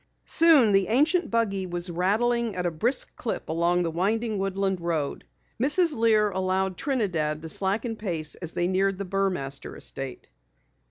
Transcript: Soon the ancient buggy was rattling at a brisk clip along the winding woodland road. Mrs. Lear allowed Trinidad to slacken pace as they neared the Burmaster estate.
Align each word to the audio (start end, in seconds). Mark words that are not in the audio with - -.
Soon 0.25 0.71
the 0.71 0.87
ancient 0.87 1.29
buggy 1.29 1.67
was 1.67 1.91
rattling 1.91 2.55
at 2.55 2.65
a 2.65 2.71
brisk 2.71 3.15
clip 3.15 3.47
along 3.49 3.83
the 3.83 3.91
winding 3.91 4.39
woodland 4.39 4.81
road. 4.81 5.25
Mrs. 5.61 5.95
Lear 5.95 6.31
allowed 6.31 6.75
Trinidad 6.75 7.43
to 7.43 7.49
slacken 7.49 7.95
pace 7.95 8.33
as 8.33 8.53
they 8.53 8.67
neared 8.67 8.97
the 8.97 9.05
Burmaster 9.05 9.75
estate. 9.77 10.27